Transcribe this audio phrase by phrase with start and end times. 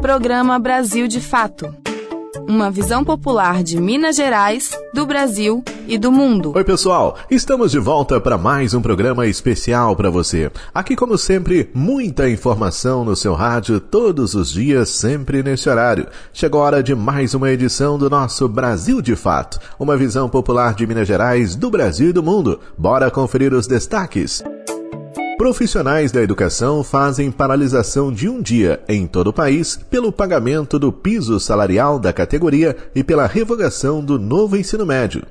[0.00, 1.74] Programa Brasil de Fato.
[2.48, 6.52] Uma visão popular de Minas Gerais, do Brasil e do mundo.
[6.56, 7.18] Oi, pessoal.
[7.30, 10.50] Estamos de volta para mais um programa especial para você.
[10.74, 16.06] Aqui, como sempre, muita informação no seu rádio todos os dias, sempre nesse horário.
[16.32, 19.60] Chegou a hora de mais uma edição do nosso Brasil de Fato.
[19.78, 22.58] Uma visão popular de Minas Gerais, do Brasil e do mundo.
[22.76, 24.42] Bora conferir os destaques.
[25.40, 30.92] Profissionais da educação fazem paralisação de um dia em todo o país pelo pagamento do
[30.92, 35.22] piso salarial da categoria e pela revogação do novo ensino médio.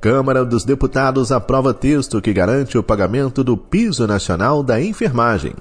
[0.00, 5.54] Câmara dos Deputados aprova texto que garante o pagamento do piso nacional da enfermagem.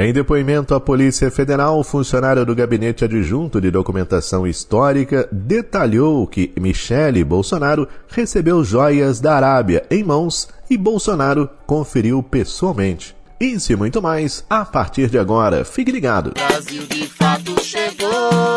[0.00, 6.52] Em depoimento à Polícia Federal, o funcionário do Gabinete Adjunto de Documentação Histórica detalhou que
[6.56, 13.16] Michele Bolsonaro recebeu joias da Arábia em mãos e Bolsonaro conferiu pessoalmente.
[13.40, 15.64] Isso e muito mais a partir de agora.
[15.64, 16.32] Fique ligado.
[16.34, 18.47] Brasil de fato chegou.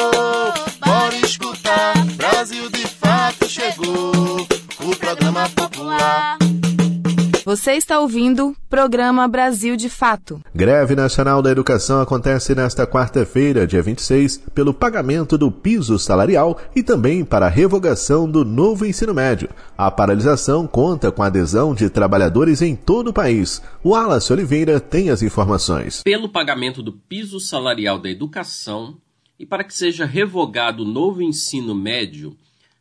[7.71, 10.41] Você está ouvindo Programa Brasil de Fato.
[10.53, 16.83] Greve Nacional da Educação acontece nesta quarta-feira, dia 26, pelo pagamento do piso salarial e
[16.83, 19.47] também para a revogação do novo ensino médio.
[19.77, 23.61] A paralisação conta com a adesão de trabalhadores em todo o país.
[23.81, 26.03] O Wallace Oliveira tem as informações.
[26.03, 28.97] Pelo pagamento do piso salarial da educação
[29.39, 32.35] e para que seja revogado o novo ensino médio,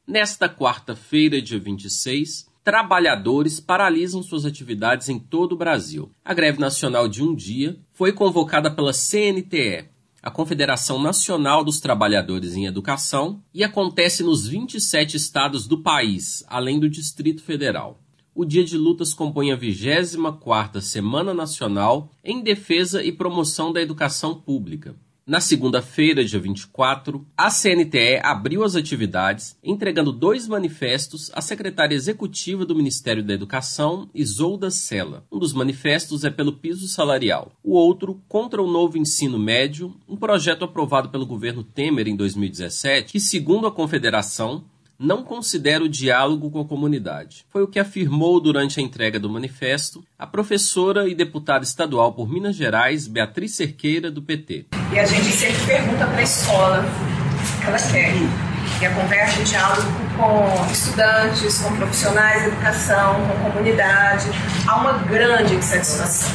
[0.04, 6.12] nesta quarta-feira, dia 26, trabalhadores paralisam suas atividades em todo o Brasil.
[6.24, 9.86] A greve nacional de um dia foi convocada pela CNTE,
[10.22, 16.78] a Confederação Nacional dos Trabalhadores em Educação, e acontece nos 27 estados do país, além
[16.78, 17.98] do Distrito Federal.
[18.32, 24.32] O dia de lutas compõe a 24ª Semana Nacional em defesa e promoção da educação
[24.32, 24.94] pública.
[25.26, 32.64] Na segunda-feira, dia 24, a CNTE abriu as atividades, entregando dois manifestos à secretária executiva
[32.64, 35.24] do Ministério da Educação, Isolda Sela.
[35.30, 40.16] Um dos manifestos é pelo piso salarial, o outro contra o novo ensino médio, um
[40.16, 44.64] projeto aprovado pelo governo Temer em 2017, que, segundo a Confederação,
[45.00, 47.46] não considera o diálogo com a comunidade.
[47.48, 52.28] Foi o que afirmou durante a entrega do manifesto a professora e deputada estadual por
[52.28, 54.66] Minas Gerais, Beatriz Cerqueira, do PT.
[54.92, 58.12] E a gente sempre pergunta para a escola o que ela quer.
[58.82, 59.88] E a conversa, o diálogo
[60.18, 64.26] com estudantes, com profissionais de educação, com comunidade,
[64.66, 66.30] há uma grande insatisfação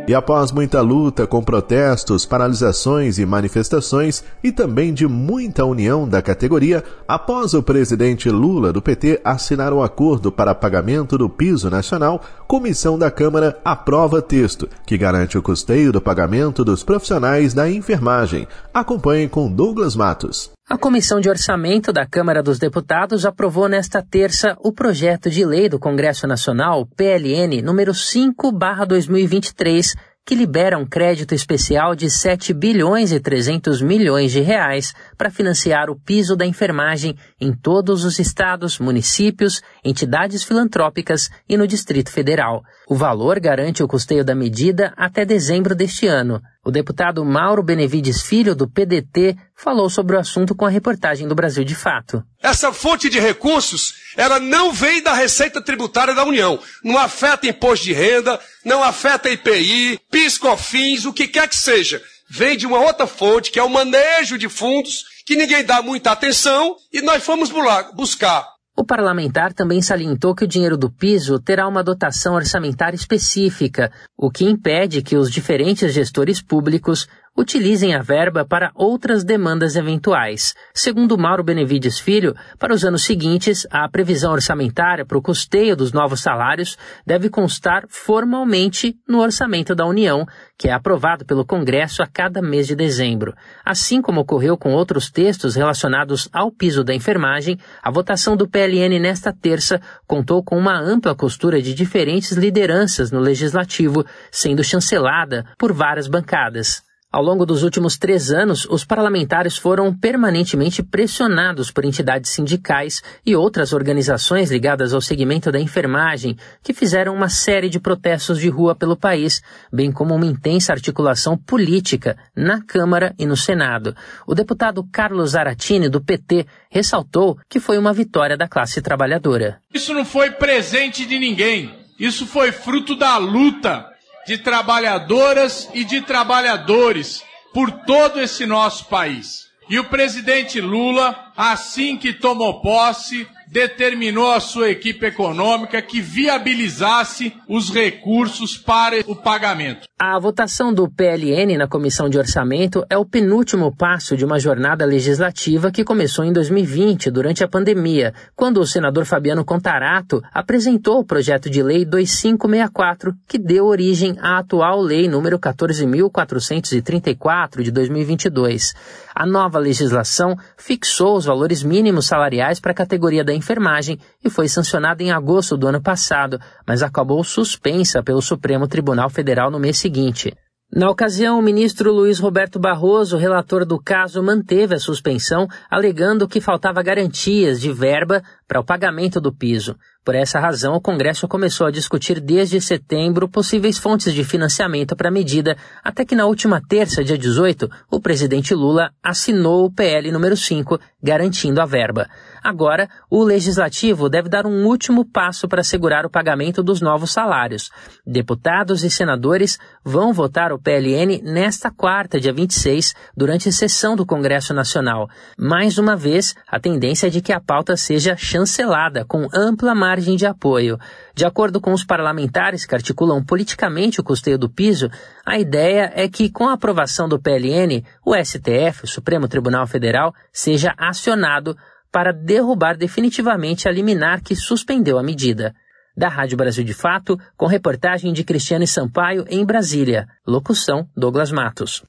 [0.06, 6.20] E após muita luta com protestos, paralisações e manifestações, e também de muita união da
[6.20, 12.20] categoria, após o presidente Lula do PT assinar um acordo para pagamento do piso nacional,
[12.46, 18.46] comissão da Câmara aprova texto que garante o custeio do pagamento dos profissionais da enfermagem.
[18.74, 20.52] Acompanhe com Douglas Matos.
[20.66, 25.68] A Comissão de Orçamento da Câmara dos Deputados aprovou nesta terça o projeto de lei
[25.68, 29.94] do Congresso Nacional, PLN, número 5/2023,
[30.24, 35.90] que libera um crédito especial de 7 bilhões e 300 milhões de reais para financiar
[35.90, 42.62] o piso da enfermagem em todos os estados, municípios, entidades filantrópicas e no Distrito Federal.
[42.88, 46.40] O valor garante o custeio da medida até dezembro deste ano.
[46.64, 51.34] O deputado Mauro Benevides Filho, do PDT, falou sobre o assunto com a reportagem do
[51.34, 52.24] Brasil de Fato.
[52.42, 56.58] Essa fonte de recursos, ela não vem da Receita Tributária da União.
[56.82, 62.02] Não afeta imposto de renda, não afeta IPI, PIS/COFINS, o que quer que seja.
[62.30, 66.12] Vem de uma outra fonte, que é o manejo de fundos, que ninguém dá muita
[66.12, 67.50] atenção, e nós fomos
[67.94, 73.92] buscar o parlamentar também salientou que o dinheiro do piso terá uma dotação orçamentária específica,
[74.16, 80.54] o que impede que os diferentes gestores públicos utilizem a verba para outras demandas eventuais.
[80.72, 85.92] Segundo Mauro Benevides Filho, para os anos seguintes, a previsão orçamentária para o custeio dos
[85.92, 90.24] novos salários deve constar formalmente no orçamento da União,
[90.56, 93.34] que é aprovado pelo Congresso a cada mês de dezembro.
[93.64, 99.00] Assim como ocorreu com outros textos relacionados ao piso da enfermagem, a votação do PLN
[99.00, 105.72] nesta terça contou com uma ampla costura de diferentes lideranças no legislativo, sendo chancelada por
[105.72, 106.82] várias bancadas.
[107.14, 113.36] Ao longo dos últimos três anos, os parlamentares foram permanentemente pressionados por entidades sindicais e
[113.36, 118.74] outras organizações ligadas ao segmento da enfermagem, que fizeram uma série de protestos de rua
[118.74, 119.40] pelo país,
[119.72, 123.94] bem como uma intensa articulação política na Câmara e no Senado.
[124.26, 129.60] O deputado Carlos Aratini, do PT, ressaltou que foi uma vitória da classe trabalhadora.
[129.72, 131.72] Isso não foi presente de ninguém.
[131.96, 133.93] Isso foi fruto da luta
[134.26, 137.22] de trabalhadoras e de trabalhadores
[137.52, 139.44] por todo esse nosso país.
[139.68, 147.32] E o presidente Lula, assim que tomou posse, determinou a sua equipe econômica que viabilizasse
[147.48, 149.86] os recursos para o pagamento.
[149.98, 154.84] A votação do PLN na Comissão de Orçamento é o penúltimo passo de uma jornada
[154.84, 161.04] legislativa que começou em 2020, durante a pandemia, quando o senador Fabiano Contarato apresentou o
[161.04, 168.74] projeto de lei 2564, que deu origem à atual lei número 14434 de 2022.
[169.14, 174.48] A nova legislação fixou os valores mínimos salariais para a categoria da enfermagem e foi
[174.48, 179.78] sancionada em agosto do ano passado, mas acabou suspensa pelo Supremo Tribunal Federal no mês
[179.78, 180.34] seguinte.
[180.76, 186.40] Na ocasião, o ministro Luiz Roberto Barroso, relator do caso, manteve a suspensão, alegando que
[186.40, 189.76] faltava garantias de verba para o pagamento do piso.
[190.04, 195.08] Por essa razão, o Congresso começou a discutir desde setembro possíveis fontes de financiamento para
[195.08, 200.10] a medida, até que na última terça, dia 18, o presidente Lula assinou o PL
[200.10, 202.08] número 5, garantindo a verba.
[202.42, 207.70] Agora, o legislativo deve dar um último passo para assegurar o pagamento dos novos salários.
[208.06, 214.54] Deputados e senadores vão votar o PLN nesta quarta, dia 26, durante sessão do Congresso
[214.54, 215.08] Nacional.
[215.38, 220.16] Mais uma vez, a tendência é de que a pauta seja chancelada com ampla margem
[220.16, 220.78] de apoio.
[221.14, 224.90] De acordo com os parlamentares que articulam politicamente o custeio do piso,
[225.24, 230.12] a ideia é que, com a aprovação do PLN, o STF, o Supremo Tribunal Federal,
[230.32, 231.56] seja acionado
[231.92, 235.54] para derrubar definitivamente a liminar que suspendeu a medida.
[235.96, 240.08] Da Rádio Brasil de Fato, com reportagem de Cristiane Sampaio em Brasília.
[240.26, 241.84] Locução: Douglas Matos.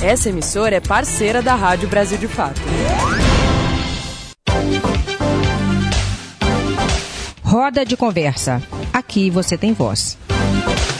[0.00, 2.60] Essa emissora é parceira da Rádio Brasil de Fato.
[7.50, 8.62] Roda de conversa.
[8.92, 10.16] Aqui você tem voz.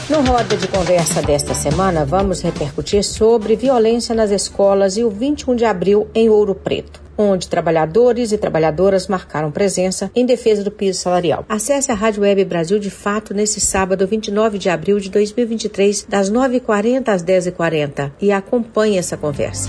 [0.09, 5.55] No Roda de Conversa desta semana, vamos repercutir sobre violência nas escolas e o 21
[5.55, 10.99] de abril em Ouro Preto onde trabalhadores e trabalhadoras marcaram presença em defesa do piso
[10.99, 11.45] salarial.
[11.47, 16.33] Acesse a Rádio Web Brasil de Fato nesse sábado, 29 de abril de 2023, das
[16.33, 19.69] 9h40 às 10h40 e acompanhe essa conversa.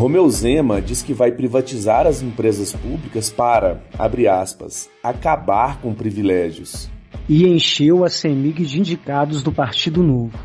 [0.00, 6.88] Romeu Zema diz que vai privatizar as empresas públicas para, abre aspas, acabar com privilégios.
[7.28, 10.38] E encheu a CEMIG de indicados do Partido Novo.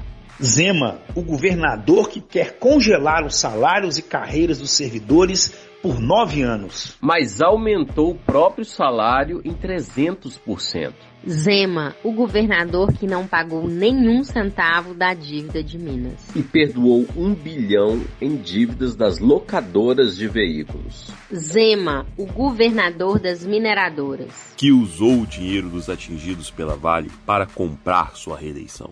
[0.44, 5.54] Zema, o governador que quer congelar os salários e carreiras dos servidores,
[5.86, 6.98] por nove anos.
[7.00, 10.94] Mas aumentou o próprio salário em 300%.
[11.27, 16.36] Zema, o governador que não pagou nenhum centavo da dívida de Minas.
[16.36, 21.12] E perdoou um bilhão em dívidas das locadoras de veículos.
[21.32, 24.56] Zema, o governador das mineradoras.
[24.58, 28.92] Que usou o dinheiro dos atingidos pela Vale para comprar sua reeleição.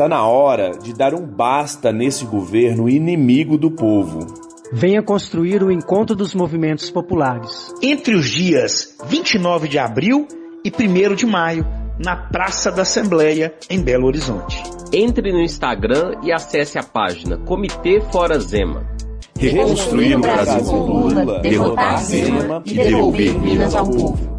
[0.00, 4.28] Está na hora de dar um basta nesse governo inimigo do povo.
[4.72, 7.70] Venha construir o encontro dos movimentos populares.
[7.82, 10.26] Entre os dias 29 de abril
[10.64, 11.66] e 1 de maio,
[12.02, 14.62] na Praça da Assembleia, em Belo Horizonte.
[14.90, 18.86] Entre no Instagram e acesse a página Comitê Fora Zema.
[19.38, 24.29] Reconstruir o Brasil com Lula, derrotar Zema e devolver Minas ao povo.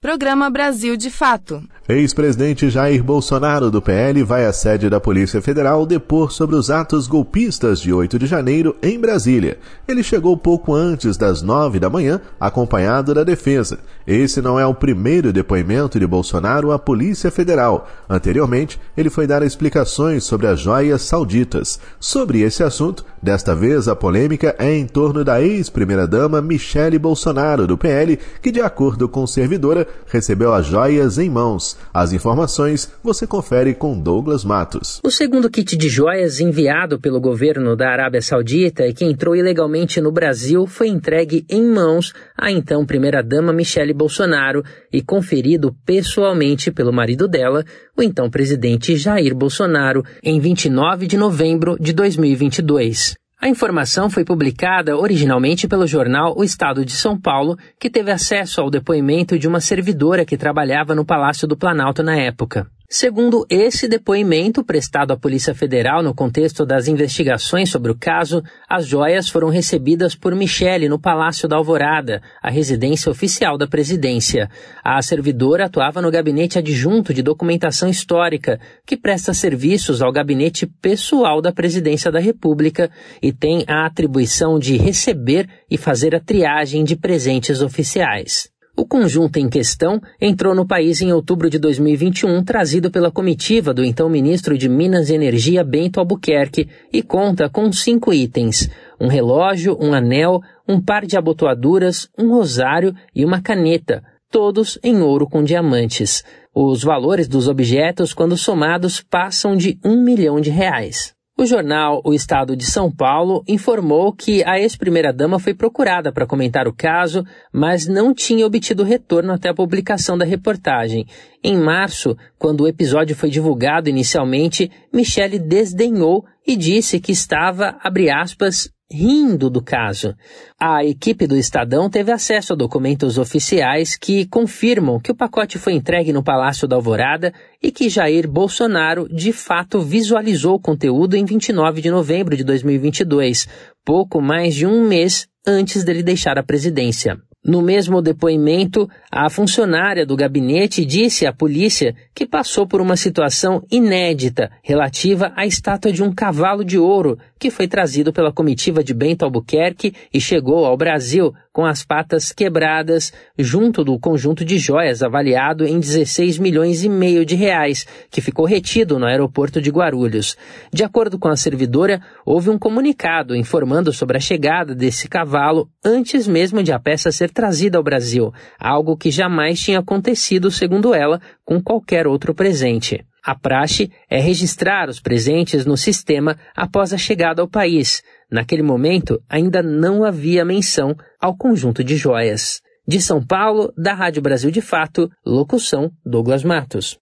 [0.00, 1.60] Programa Brasil de Fato.
[1.88, 7.08] Ex-presidente Jair Bolsonaro do PL vai à sede da Polícia Federal depor sobre os atos
[7.08, 9.58] golpistas de 8 de janeiro em Brasília.
[9.88, 13.80] Ele chegou pouco antes das 9 da manhã, acompanhado da defesa.
[14.06, 17.88] Esse não é o primeiro depoimento de Bolsonaro à Polícia Federal.
[18.08, 21.80] Anteriormente, ele foi dar explicações sobre as joias sauditas.
[21.98, 27.76] Sobre esse assunto, desta vez a polêmica é em torno da ex-primeira-dama Michele Bolsonaro do
[27.76, 31.76] PL, que, de acordo com servidora, recebeu as joias em mãos.
[31.92, 35.00] As informações você confere com Douglas Matos.
[35.04, 40.00] O segundo kit de joias enviado pelo governo da Arábia Saudita e que entrou ilegalmente
[40.00, 46.92] no Brasil foi entregue em mãos à então primeira-dama Michele Bolsonaro e conferido pessoalmente pelo
[46.92, 47.64] marido dela,
[47.96, 53.16] o então presidente Jair Bolsonaro, em 29 de novembro de 2022.
[53.40, 58.60] A informação foi publicada originalmente pelo jornal O Estado de São Paulo, que teve acesso
[58.60, 62.68] ao depoimento de uma servidora que trabalhava no Palácio do Planalto na época.
[62.90, 68.86] Segundo esse depoimento prestado à Polícia Federal no contexto das investigações sobre o caso, as
[68.86, 74.48] joias foram recebidas por Michele no Palácio da Alvorada, a residência oficial da presidência.
[74.82, 81.42] A servidora atuava no gabinete adjunto de documentação histórica, que presta serviços ao gabinete pessoal
[81.42, 82.90] da presidência da República
[83.20, 88.48] e tem a atribuição de receber e fazer a triagem de presentes oficiais.
[88.78, 93.84] O conjunto em questão entrou no país em outubro de 2021, trazido pela comitiva do
[93.84, 98.70] então ministro de Minas e Energia Bento Albuquerque, e conta com cinco itens:
[99.00, 105.02] um relógio, um anel, um par de abotoaduras, um rosário e uma caneta, todos em
[105.02, 106.22] ouro com diamantes.
[106.54, 111.17] Os valores dos objetos, quando somados, passam de um milhão de reais.
[111.40, 116.66] O jornal O Estado de São Paulo informou que a ex-primeira-dama foi procurada para comentar
[116.66, 121.06] o caso, mas não tinha obtido retorno até a publicação da reportagem.
[121.40, 127.78] Em março, quando o episódio foi divulgado inicialmente, Michele desdenhou e disse que estava,
[128.10, 130.14] aspas, rindo do caso.
[130.58, 135.74] A equipe do Estadão teve acesso a documentos oficiais que confirmam que o pacote foi
[135.74, 141.24] entregue no Palácio da Alvorada e que Jair Bolsonaro de fato visualizou o conteúdo em
[141.24, 143.46] 29 de novembro de 2022,
[143.84, 147.18] pouco mais de um mês antes dele deixar a presidência.
[147.44, 153.62] No mesmo depoimento, a funcionária do gabinete disse à polícia que passou por uma situação
[153.70, 158.92] inédita relativa à estátua de um cavalo de ouro que foi trazido pela comitiva de
[158.92, 165.02] Bento Albuquerque e chegou ao Brasil com as patas quebradas, junto do conjunto de joias
[165.02, 170.36] avaliado em 16 milhões e meio de reais, que ficou retido no aeroporto de Guarulhos.
[170.72, 176.28] De acordo com a servidora, houve um comunicado informando sobre a chegada desse cavalo antes
[176.28, 181.20] mesmo de a peça ser trazida ao Brasil, algo que jamais tinha acontecido, segundo ela,
[181.44, 183.04] com qualquer outro presente.
[183.28, 188.02] A praxe é registrar os presentes no sistema após a chegada ao país.
[188.32, 192.62] Naquele momento, ainda não havia menção ao conjunto de joias.
[192.86, 196.98] De São Paulo, da Rádio Brasil de Fato, locução Douglas Matos.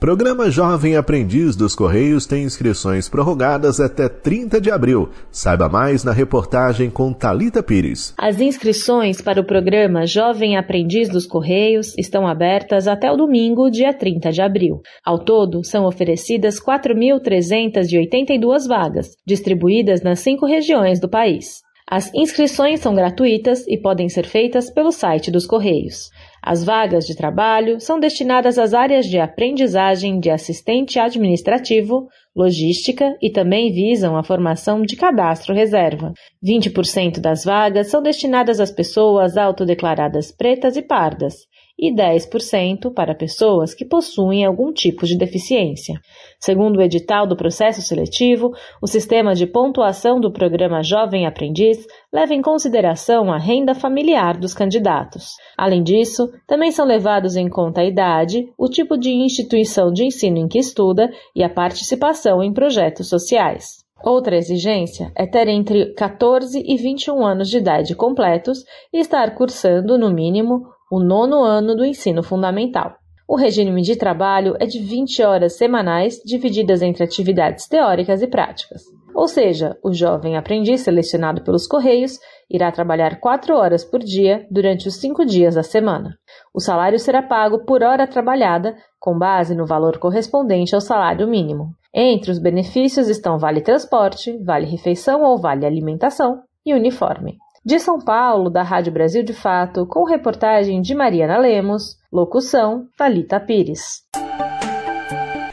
[0.00, 5.10] Programa Jovem Aprendiz dos Correios tem inscrições prorrogadas até 30 de abril.
[5.30, 8.14] Saiba mais na reportagem com Talita Pires.
[8.16, 13.92] As inscrições para o programa Jovem Aprendiz dos Correios estão abertas até o domingo, dia
[13.92, 14.80] 30 de abril.
[15.04, 21.60] Ao todo, são oferecidas 4.382 vagas, distribuídas nas cinco regiões do país.
[21.90, 26.08] As inscrições são gratuitas e podem ser feitas pelo site dos Correios.
[26.42, 33.30] As vagas de trabalho são destinadas às áreas de aprendizagem de assistente administrativo, logística e
[33.30, 36.12] também visam a formação de cadastro reserva.
[36.42, 41.49] 20% das vagas são destinadas às pessoas autodeclaradas pretas e pardas
[41.80, 45.98] e 10% para pessoas que possuem algum tipo de deficiência.
[46.38, 52.34] Segundo o edital do processo seletivo, o sistema de pontuação do programa Jovem Aprendiz leva
[52.34, 55.30] em consideração a renda familiar dos candidatos.
[55.56, 60.36] Além disso, também são levados em conta a idade, o tipo de instituição de ensino
[60.36, 63.80] em que estuda e a participação em projetos sociais.
[64.02, 69.98] Outra exigência é ter entre 14 e 21 anos de idade completos e estar cursando,
[69.98, 72.96] no mínimo, o nono ano do ensino fundamental.
[73.28, 78.82] O regime de trabalho é de 20 horas semanais, divididas entre atividades teóricas e práticas.
[79.14, 82.18] Ou seja, o jovem aprendiz selecionado pelos Correios
[82.50, 86.16] irá trabalhar 4 horas por dia durante os 5 dias da semana.
[86.52, 91.68] O salário será pago por hora trabalhada, com base no valor correspondente ao salário mínimo.
[91.94, 97.36] Entre os benefícios estão vale transporte, vale refeição ou vale alimentação e uniforme.
[97.62, 103.38] De São Paulo, da Rádio Brasil de Fato, com reportagem de Mariana Lemos, locução Talita
[103.38, 104.02] Pires.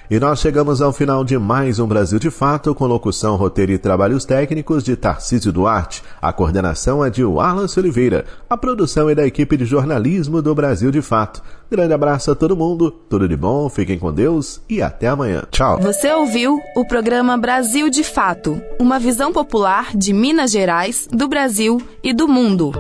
[0.09, 3.77] E nós chegamos ao final de mais um Brasil de Fato, com locução, roteiro e
[3.77, 6.01] trabalhos técnicos de Tarcísio Duarte.
[6.21, 8.23] A coordenação é de Wallace Oliveira.
[8.49, 11.43] A produção é da equipe de jornalismo do Brasil de Fato.
[11.69, 15.43] Grande abraço a todo mundo, tudo de bom, fiquem com Deus e até amanhã.
[15.51, 15.77] Tchau.
[15.81, 21.81] Você ouviu o programa Brasil de Fato, uma visão popular de Minas Gerais, do Brasil
[22.01, 22.71] e do mundo.